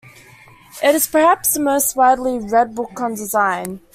[0.81, 3.81] It is perhaps the most widely read book on design.